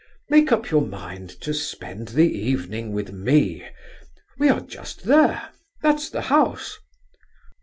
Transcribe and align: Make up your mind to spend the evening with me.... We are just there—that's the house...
Make 0.29 0.51
up 0.51 0.71
your 0.71 0.81
mind 0.81 1.29
to 1.41 1.53
spend 1.53 2.07
the 2.07 2.25
evening 2.35 2.91
with 2.91 3.13
me.... 3.13 3.67
We 4.39 4.49
are 4.49 4.61
just 4.61 5.03
there—that's 5.03 6.09
the 6.09 6.21
house... 6.21 6.79